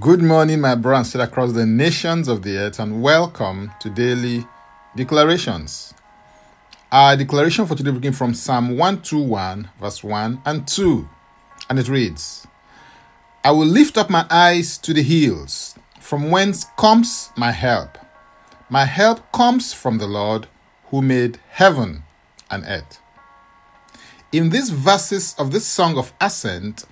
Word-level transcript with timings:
Good 0.00 0.22
morning, 0.22 0.62
my 0.62 0.76
brothers 0.76 1.10
still 1.10 1.20
across 1.20 1.52
the 1.52 1.66
nations 1.66 2.26
of 2.26 2.40
the 2.40 2.56
earth, 2.56 2.78
and 2.78 3.02
welcome 3.02 3.70
to 3.80 3.90
Daily 3.90 4.46
Declarations. 4.96 5.92
Our 6.90 7.18
declaration 7.18 7.66
for 7.66 7.74
today 7.74 7.90
begins 7.90 8.16
from 8.16 8.32
Psalm 8.32 8.78
121, 8.78 9.68
verse 9.78 10.02
1 10.02 10.40
and 10.46 10.66
2, 10.66 11.06
and 11.68 11.78
it 11.78 11.90
reads 11.90 12.46
I 13.44 13.50
will 13.50 13.66
lift 13.66 13.98
up 13.98 14.08
my 14.08 14.24
eyes 14.30 14.78
to 14.78 14.94
the 14.94 15.02
hills, 15.02 15.74
from 16.00 16.30
whence 16.30 16.64
comes 16.78 17.28
my 17.36 17.52
help. 17.52 17.98
My 18.70 18.86
help 18.86 19.30
comes 19.32 19.74
from 19.74 19.98
the 19.98 20.06
Lord 20.06 20.46
who 20.86 21.02
made 21.02 21.40
heaven 21.50 22.04
and 22.50 22.64
earth. 22.66 23.00
In 24.32 24.48
these 24.48 24.70
verses 24.70 25.34
of 25.38 25.52
this 25.52 25.66
song 25.66 25.98
of 25.98 26.14
ascent, 26.22 26.86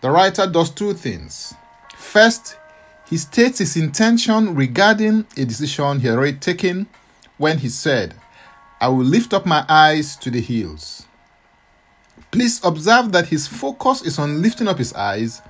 the 0.00 0.10
writer 0.10 0.48
does 0.48 0.70
two 0.70 0.94
things. 0.94 1.54
First, 1.96 2.56
he 3.08 3.16
states 3.16 3.58
his 3.58 3.76
intention 3.76 4.54
regarding 4.54 5.26
a 5.36 5.44
decision 5.44 6.00
he 6.00 6.08
had 6.08 6.16
already 6.16 6.38
taken 6.38 6.86
when 7.38 7.58
he 7.58 7.68
said, 7.68 8.14
I 8.80 8.88
will 8.88 9.04
lift 9.04 9.32
up 9.32 9.46
my 9.46 9.64
eyes 9.68 10.16
to 10.16 10.30
the 10.30 10.40
hills. 10.40 11.06
Please 12.30 12.60
observe 12.64 13.12
that 13.12 13.28
his 13.28 13.46
focus 13.46 14.02
is 14.02 14.18
on 14.18 14.42
lifting 14.42 14.68
up 14.68 14.78
his 14.78 14.92
eyes 14.94 15.40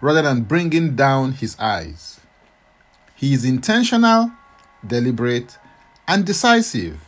rather 0.00 0.22
than 0.22 0.42
bringing 0.42 0.94
down 0.94 1.32
his 1.32 1.56
eyes. 1.58 2.20
He 3.14 3.32
is 3.32 3.44
intentional, 3.44 4.30
deliberate, 4.86 5.58
and 6.06 6.26
decisive. 6.26 7.00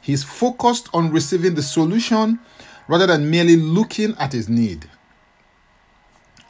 He 0.00 0.12
is 0.12 0.24
focused 0.24 0.88
on 0.94 1.10
receiving 1.10 1.54
the 1.54 1.62
solution 1.62 2.38
rather 2.88 3.06
than 3.06 3.30
merely 3.30 3.56
looking 3.56 4.16
at 4.18 4.32
his 4.32 4.48
need. 4.48 4.88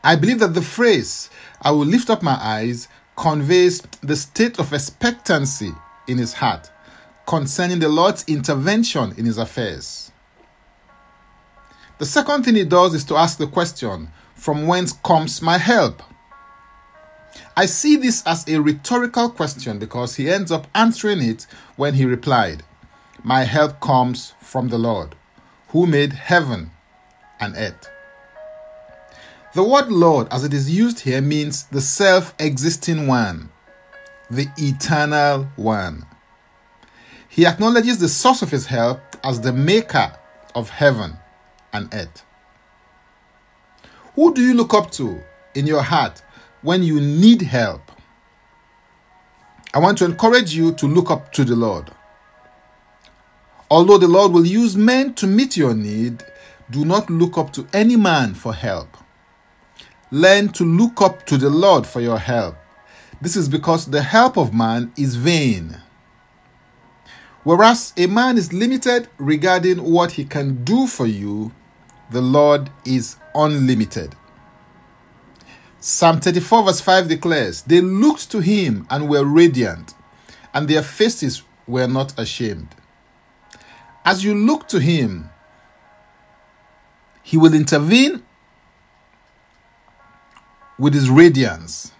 I 0.07 0.15
believe 0.15 0.39
that 0.39 0.55
the 0.55 0.63
phrase, 0.63 1.31
I 1.61 1.73
will 1.73 1.85
lift 1.85 2.11
up 2.11 2.23
my 2.23 2.39
eyes, 2.41 2.87
conveys 3.17 3.81
the 4.03 4.15
state 4.15 4.61
of 4.61 4.73
expectancy 4.73 5.73
in 6.07 6.19
his 6.19 6.35
heart 6.35 6.71
concerning 7.27 7.81
the 7.81 7.89
Lord's 7.89 8.25
intervention 8.29 9.15
in 9.17 9.27
his 9.27 9.37
affairs. 9.37 10.13
The 11.99 12.07
second 12.07 12.45
thing 12.45 12.55
he 12.55 12.65
does 12.65 12.95
is 12.95 13.03
to 13.07 13.17
ask 13.17 13.37
the 13.37 13.49
question, 13.49 14.13
From 14.37 14.69
whence 14.69 14.93
comes 14.93 15.43
my 15.43 15.59
help? 15.59 16.05
I 17.57 17.67
see 17.67 17.97
this 17.97 18.25
as 18.29 18.47
a 18.47 18.61
rhetorical 18.61 19.29
question 19.31 19.81
because 19.81 20.15
he 20.15 20.31
ends 20.31 20.53
up 20.53 20.69
answering 20.73 21.21
it 21.21 21.49
when 21.75 21.95
he 21.95 22.05
replied, 22.05 22.63
My 23.25 23.43
help 23.43 23.81
comes 23.81 24.35
from 24.41 24.69
the 24.69 24.79
Lord, 24.79 25.17
who 25.71 25.85
made 25.85 26.13
heaven 26.13 26.71
and 27.41 27.57
earth. 27.57 27.91
The 29.57 29.65
word 29.65 29.91
Lord, 29.91 30.29
as 30.31 30.45
it 30.45 30.53
is 30.53 30.71
used 30.71 31.01
here, 31.01 31.23
means 31.23 31.65
the 31.69 31.81
self 31.81 32.35
existing 32.39 33.07
one, 33.07 33.49
the 34.29 34.49
eternal 34.59 35.45
one. 35.57 36.05
He 37.27 37.47
acknowledges 37.47 37.97
the 37.97 38.11
source 38.11 38.43
of 38.43 38.51
his 38.51 38.67
help 38.67 39.01
as 39.25 39.41
the 39.41 39.55
maker 39.55 40.13
of 40.55 40.69
heaven 40.69 41.17
and 41.73 41.89
earth. 41.95 42.23
Who 44.15 44.35
do 44.35 44.43
you 44.43 44.53
look 44.53 44.75
up 44.75 44.91
to 44.91 45.23
in 45.55 45.67
your 45.67 45.83
heart 45.83 46.23
when 46.61 46.83
you 46.83 47.01
need 47.01 47.41
help? 47.41 47.91
I 49.73 49.79
want 49.79 49.97
to 49.99 50.05
encourage 50.05 50.55
you 50.55 50.73
to 50.73 50.87
look 50.87 51.11
up 51.11 51.33
to 51.33 51.45
the 51.45 51.57
Lord. 51.57 51.91
Although 53.71 53.97
the 53.97 54.07
Lord 54.07 54.33
will 54.33 54.45
use 54.45 54.77
men 54.77 55.15
to 55.15 55.27
meet 55.27 55.57
your 55.57 55.73
need, 55.73 56.23
do 56.71 56.85
not 56.85 57.09
look 57.09 57.39
up 57.39 57.55
to 57.55 57.67
any 57.73 57.97
man 57.97 58.35
for 58.35 58.53
help. 58.53 58.99
Learn 60.11 60.51
to 60.51 60.65
look 60.65 61.01
up 61.03 61.27
to 61.27 61.37
the 61.37 61.51
Lord 61.51 61.87
for 61.87 62.01
your 62.01 62.19
help. 62.19 62.57
This 63.21 63.35
is 63.35 63.49
because 63.49 63.87
the 63.87 64.03
help 64.03 64.37
of 64.37 64.55
man 64.55 64.93
is 64.97 65.17
vain. 65.17 65.79
Whereas 67.43 67.93
a 67.97 68.07
man 68.07 68.37
is 68.37 68.53
limited 68.53 69.09
regarding 69.19 69.83
what 69.83 70.13
he 70.13 70.25
can 70.25 70.65
do 70.65 70.87
for 70.87 71.07
you, 71.07 71.53
the 72.11 72.21
Lord 72.21 72.71
is 72.85 73.17
unlimited. 73.35 74.15
Psalm 75.81 76.21
34, 76.21 76.65
verse 76.65 76.81
5 76.81 77.09
declares, 77.09 77.63
They 77.63 77.81
looked 77.81 78.31
to 78.33 78.41
him 78.41 78.87
and 78.91 79.09
were 79.09 79.25
radiant, 79.25 79.95
and 80.53 80.67
their 80.67 80.83
faces 80.83 81.43
were 81.67 81.87
not 81.87 82.19
ashamed. 82.19 82.69
As 84.05 84.25
you 84.25 84.35
look 84.35 84.67
to 84.69 84.81
him, 84.81 85.31
he 87.23 87.37
will 87.37 87.55
intervene 87.55 88.23
with 90.79 90.95
his 90.95 91.09
radiance 91.09 91.93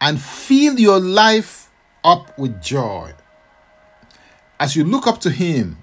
and 0.00 0.20
fill 0.20 0.78
your 0.78 1.00
life 1.00 1.70
up 2.04 2.36
with 2.38 2.60
joy. 2.60 3.12
As 4.58 4.76
you 4.76 4.84
look 4.84 5.06
up 5.06 5.20
to 5.20 5.30
him, 5.30 5.78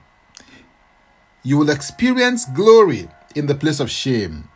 you 1.43 1.57
will 1.57 1.69
experience 1.69 2.45
glory 2.45 3.09
in 3.35 3.47
the 3.47 3.55
place 3.55 3.79
of 3.79 3.89
shame. 3.89 4.49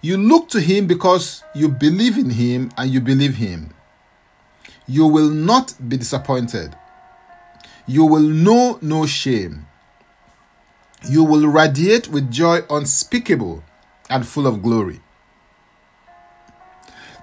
You 0.00 0.16
look 0.16 0.48
to 0.50 0.60
him 0.60 0.86
because 0.86 1.42
you 1.54 1.68
believe 1.68 2.18
in 2.18 2.30
him 2.30 2.70
and 2.76 2.90
you 2.90 3.00
believe 3.00 3.36
him. 3.36 3.72
You 4.86 5.06
will 5.06 5.30
not 5.30 5.74
be 5.88 5.96
disappointed. 5.96 6.76
You 7.86 8.04
will 8.04 8.20
know 8.20 8.78
no 8.82 9.06
shame. 9.06 9.66
You 11.08 11.24
will 11.24 11.46
radiate 11.46 12.08
with 12.08 12.30
joy 12.30 12.60
unspeakable 12.68 13.62
and 14.10 14.26
full 14.26 14.46
of 14.46 14.62
glory. 14.62 15.00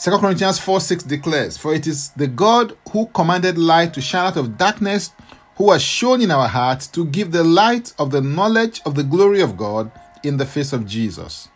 2 0.02 0.18
Corinthians 0.18 0.58
4 0.58 0.82
6 0.82 1.04
declares, 1.04 1.58
For 1.60 1.76
it 1.76 1.86
is 1.86 2.10
the 2.14 2.26
God 2.26 2.76
who 2.92 3.06
commanded 3.14 3.60
light 3.60 3.94
to 3.94 4.02
shine 4.02 4.26
out 4.26 4.38
of 4.38 4.58
darkness, 4.58 5.12
who 5.58 5.72
has 5.72 5.84
shown 5.84 6.22
in 6.22 6.32
our 6.32 6.48
hearts 6.48 6.88
to 6.88 7.06
give 7.06 7.32
the 7.32 7.44
light 7.44 7.94
of 8.00 8.10
the 8.10 8.20
knowledge 8.20 8.82
of 8.84 8.96
the 8.96 9.04
glory 9.04 9.42
of 9.42 9.58
God 9.58 9.92
in 10.24 10.38
the 10.38 10.46
face 10.48 10.74
of 10.74 10.88
Jesus. 10.88 11.50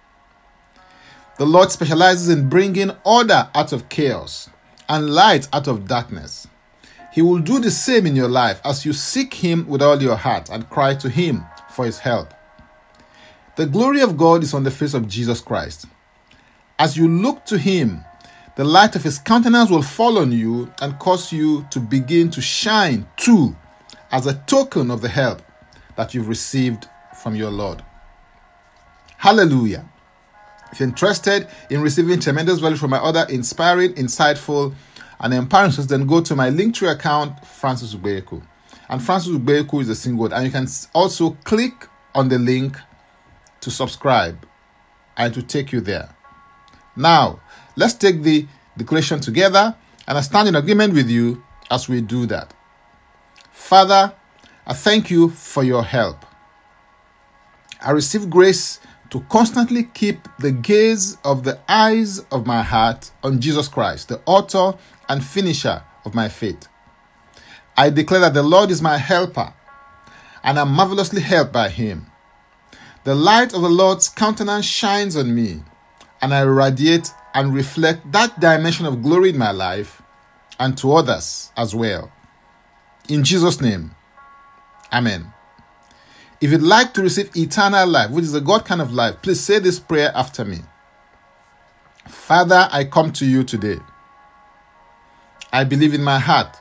The 1.40 1.46
Lord 1.48 1.72
specializes 1.72 2.30
in 2.30 2.48
bringing 2.48 2.92
order 3.04 3.50
out 3.56 3.74
of 3.74 3.90
chaos 3.90 4.48
and 4.88 5.10
light 5.10 5.48
out 5.52 5.68
of 5.68 5.88
darkness. 5.88 6.48
He 7.14 7.24
will 7.24 7.40
do 7.40 7.58
the 7.58 7.72
same 7.72 8.06
in 8.06 8.16
your 8.16 8.30
life 8.30 8.62
as 8.64 8.86
you 8.86 8.94
seek 8.94 9.34
Him 9.34 9.68
with 9.68 9.82
all 9.82 10.00
your 10.00 10.18
heart 10.18 10.50
and 10.52 10.70
cry 10.70 10.94
to 10.94 11.10
Him 11.10 11.46
for 11.72 11.86
His 11.86 11.98
help. 11.98 12.32
The 13.56 13.66
glory 13.66 14.02
of 14.02 14.18
God 14.18 14.44
is 14.44 14.54
on 14.54 14.62
the 14.62 14.70
face 14.70 14.94
of 14.94 15.08
Jesus 15.08 15.42
Christ. 15.42 15.88
As 16.78 16.96
you 16.96 17.08
look 17.08 17.44
to 17.46 17.58
Him, 17.58 18.06
the 18.56 18.64
light 18.64 18.96
of 18.96 19.04
his 19.04 19.20
countenance 19.20 19.70
will 19.70 19.82
fall 19.82 20.18
on 20.18 20.32
you 20.32 20.72
and 20.82 20.98
cause 20.98 21.32
you 21.32 21.66
to 21.72 21.80
begin 21.80 22.30
to 22.32 22.42
shine 22.42 23.06
too 23.18 23.56
as 24.12 24.26
a 24.26 24.36
token 24.48 24.90
of 24.92 25.02
the 25.02 25.10
help 25.10 25.42
that 25.98 26.14
you've 26.14 26.30
received 26.30 26.88
from 27.22 27.36
your 27.36 27.52
Lord. 27.52 27.84
Hallelujah. 29.18 29.90
If 30.72 30.80
you're 30.80 30.90
interested 30.90 31.48
in 31.70 31.82
receiving 31.82 32.20
tremendous 32.20 32.60
value 32.60 32.78
from 32.78 32.92
my 32.92 32.98
other 32.98 33.26
inspiring, 33.30 33.94
insightful, 33.94 34.74
and 35.20 35.34
empowering 35.34 35.72
sources, 35.72 35.88
then 35.88 36.06
go 36.06 36.22
to 36.22 36.36
my 36.36 36.50
Linktree 36.50 36.92
account, 36.92 37.46
Francis 37.46 37.94
Ubeku. 37.94 38.42
And 38.90 39.04
Francis 39.04 39.32
Ubeku 39.34 39.82
is 39.82 39.90
a 39.90 39.96
single 39.96 40.24
word. 40.24 40.34
And 40.34 40.46
you 40.46 40.52
can 40.52 40.68
also 40.94 41.32
click 41.44 41.88
on 42.14 42.30
the 42.30 42.38
link 42.38 42.78
to 43.62 43.72
subscribe 43.72 44.46
and 45.18 45.34
to 45.34 45.42
take 45.42 45.72
you 45.72 45.82
there. 45.82 46.16
Now, 46.96 47.40
let's 47.76 47.94
take 47.94 48.22
the 48.24 48.48
declaration 48.78 49.20
together 49.20 49.76
and 50.08 50.18
I 50.18 50.22
stand 50.22 50.48
in 50.48 50.56
agreement 50.56 50.94
with 50.94 51.10
you 51.10 51.44
as 51.70 51.90
we 51.90 52.02
do 52.02 52.26
that. 52.28 52.54
Father, 53.52 54.14
I 54.68 54.74
thank 54.74 55.10
you 55.10 55.30
for 55.30 55.64
your 55.64 55.84
help. 55.84 56.26
I 57.82 57.92
receive 57.92 58.30
grace 58.30 58.80
to 59.10 59.22
constantly 59.30 59.84
keep 59.84 60.28
the 60.40 60.52
gaze 60.52 61.18
of 61.24 61.44
the 61.44 61.60
eyes 61.70 62.20
of 62.32 62.46
my 62.46 62.62
heart 62.62 63.12
on 63.24 63.40
Jesus 63.40 63.68
Christ, 63.68 64.10
the 64.10 64.22
author 64.26 64.78
and 65.08 65.24
finisher 65.24 65.84
of 66.04 66.14
my 66.14 66.28
faith. 66.28 66.68
I 67.78 67.90
declare 67.90 68.22
that 68.22 68.34
the 68.34 68.44
Lord 68.44 68.72
is 68.72 68.82
my 68.82 68.98
helper 68.98 69.54
and 70.44 70.60
I'm 70.60 70.72
marvelously 70.72 71.22
helped 71.22 71.52
by 71.52 71.70
him. 71.70 72.08
The 73.04 73.16
light 73.16 73.54
of 73.54 73.62
the 73.62 73.70
Lord's 73.70 74.10
countenance 74.10 74.66
shines 74.66 75.16
on 75.16 75.36
me 75.36 75.62
and 76.22 76.34
I 76.34 76.42
radiate 76.42 77.12
and 77.36 77.54
reflect 77.54 78.12
that 78.12 78.40
dimension 78.40 78.88
of 78.88 79.04
glory 79.04 79.30
in 79.30 79.38
my 79.38 79.52
life 79.52 80.02
and 80.60 80.76
to 80.80 80.94
others 80.94 81.52
as 81.56 81.76
well. 81.76 82.12
In 83.08 83.24
Jesus' 83.24 83.62
name, 83.62 83.96
Amen. 84.92 85.34
If 86.40 86.52
you'd 86.52 86.62
like 86.62 86.94
to 86.94 87.02
receive 87.02 87.36
eternal 87.36 87.88
life, 87.88 88.12
which 88.12 88.24
is 88.24 88.34
a 88.34 88.42
God 88.42 88.66
kind 88.66 88.82
of 88.82 88.94
life, 88.94 89.22
please 89.22 89.42
say 89.42 89.60
this 89.60 89.80
prayer 89.80 90.12
after 90.16 90.46
me. 90.46 90.60
Father, 92.08 92.70
I 92.72 92.86
come 92.86 93.12
to 93.14 93.26
you 93.26 93.44
today. 93.44 93.80
I 95.52 95.64
believe 95.64 95.94
in 95.94 96.04
my 96.04 96.20
heart 96.20 96.56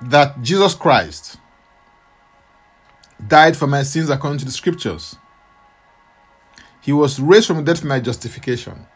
that 0.00 0.42
Jesus 0.42 0.74
Christ 0.74 1.38
died 3.26 3.56
for 3.56 3.66
my 3.66 3.82
sins 3.82 4.10
according 4.10 4.40
to 4.40 4.44
the 4.44 4.50
scriptures. 4.50 5.16
He 6.82 6.92
was 6.92 7.18
raised 7.20 7.46
from 7.46 7.64
death 7.64 7.80
for 7.80 7.86
my 7.86 8.00
justification. 8.00 8.86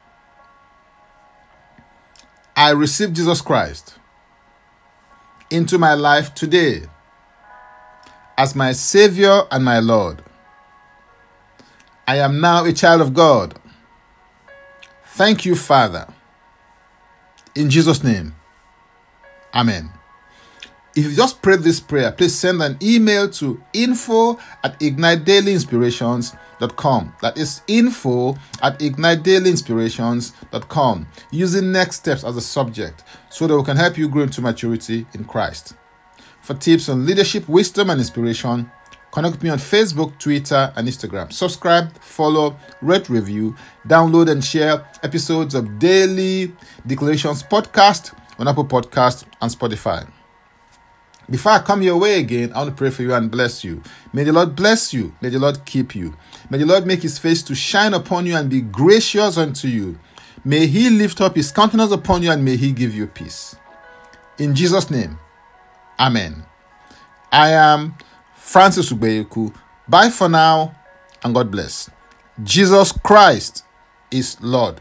I 2.55 2.71
receive 2.71 3.13
Jesus 3.13 3.41
Christ 3.41 3.95
into 5.51 5.79
my 5.79 5.95
life 5.95 6.35
today 6.35 6.83
as 8.37 8.55
my 8.55 8.73
Savior 8.73 9.43
and 9.51 9.65
my 9.65 9.79
Lord. 9.79 10.23
I 12.09 12.19
am 12.19 12.41
now 12.41 12.65
a 12.65 12.73
child 12.73 13.01
of 13.01 13.15
God. 13.15 13.59
Thank 15.15 15.45
you, 15.45 15.55
Father. 15.55 16.13
In 17.55 17.71
Jesus' 17.71 18.03
name, 18.03 18.35
Amen. 19.55 19.91
If 20.95 21.05
you 21.05 21.17
just 21.17 21.41
prayed 21.41 21.61
this 21.61 21.81
prayer, 21.81 22.13
please 22.13 22.35
send 22.35 22.63
an 22.63 22.77
email 22.83 23.31
to 23.31 23.63
info 23.73 24.39
at 24.63 24.79
ignitedailyinspirations.com. 26.61 27.15
That 27.23 27.39
is 27.39 27.63
info 27.67 28.37
at 28.63 28.79
ignitedailyinspirations.com 28.81 31.07
using 31.31 31.73
next 31.73 31.97
steps 31.97 32.23
as 32.25 32.37
a 32.37 32.41
subject 32.41 33.05
so 33.31 33.47
that 33.47 33.57
we 33.57 33.63
can 33.65 33.77
help 33.77 33.97
you 33.99 34.09
grow 34.09 34.23
into 34.23 34.41
maturity 34.41 35.07
in 35.15 35.25
Christ. 35.25 35.75
For 36.41 36.55
tips 36.55 36.89
on 36.89 37.05
leadership, 37.07 37.49
wisdom, 37.49 37.91
and 37.91 38.01
inspiration, 38.01 38.71
connect 39.11 39.43
me 39.43 39.51
on 39.51 39.59
Facebook, 39.59 40.17
Twitter, 40.19 40.73
and 40.77 40.87
Instagram. 40.87 41.33
Subscribe, 41.33 41.93
follow, 41.99 42.57
rate, 42.81 43.09
review, 43.09 43.57
download, 43.89 44.31
and 44.31 44.45
share 44.45 44.87
episodes 45.03 45.57
of 45.57 45.79
Daily 45.79 46.53
Declarations 46.87 47.43
podcast 47.43 48.15
on 48.39 48.47
Apple 48.47 48.67
Podcast 48.67 49.25
and 49.41 49.51
Spotify. 49.51 50.07
Before 51.29 51.51
I 51.53 51.59
come 51.59 51.83
your 51.83 51.97
way 51.97 52.21
again, 52.21 52.53
I 52.53 52.59
want 52.59 52.71
to 52.71 52.77
pray 52.77 52.91
for 52.91 53.03
you 53.03 53.13
and 53.13 53.29
bless 53.29 53.65
you. 53.65 53.83
May 54.13 54.23
the 54.23 54.33
Lord 54.33 54.55
bless 54.55 54.95
you. 54.95 55.13
May 55.21 55.31
the 55.31 55.41
Lord 55.41 55.65
keep 55.65 55.97
you. 55.97 56.15
May 56.51 56.59
the 56.59 56.67
Lord 56.67 56.87
make 56.87 57.03
his 57.03 57.19
face 57.19 57.43
to 57.45 57.55
shine 57.55 57.95
upon 57.95 58.27
you 58.27 58.37
and 58.37 58.49
be 58.49 58.61
gracious 58.61 59.37
unto 59.37 59.69
you. 59.69 59.99
May 60.45 60.67
he 60.67 60.91
lift 60.91 61.21
up 61.21 61.35
his 61.35 61.51
countenance 61.51 61.93
upon 61.93 62.23
you 62.23 62.31
and 62.31 62.45
may 62.45 62.57
he 62.57 62.73
give 62.73 62.95
you 62.95 63.07
peace. 63.07 63.57
In 64.39 64.55
Jesus' 64.55 64.91
name, 64.91 65.19
Amen. 65.99 66.45
I 67.33 67.51
am 67.51 67.97
Francis 68.35 68.93
Ubeku. 68.93 69.55
Bye 69.89 70.11
for 70.11 70.29
now 70.29 70.75
and 71.25 71.35
God 71.35 71.51
bless. 71.51 71.91
Jesus 72.43 72.93
Christ 72.93 73.65
is 74.11 74.41
Lord. 74.41 74.81